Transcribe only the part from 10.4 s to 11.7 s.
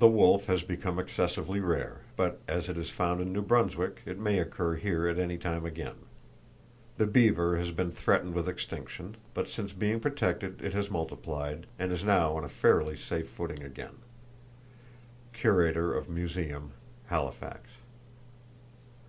it has multiplied,